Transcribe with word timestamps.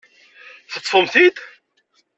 Teṭṭfemt-t-id? 0.71 1.37